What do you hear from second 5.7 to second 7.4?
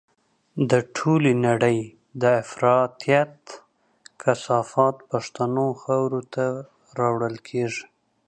خاورو ته راوړل